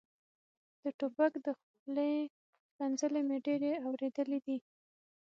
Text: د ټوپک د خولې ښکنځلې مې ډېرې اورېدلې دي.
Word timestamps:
د 0.81 0.83
ټوپک 0.99 1.33
د 1.45 1.47
خولې 1.59 2.13
ښکنځلې 2.67 3.21
مې 3.27 3.37
ډېرې 3.47 3.71
اورېدلې 3.85 4.39
دي. 4.45 4.57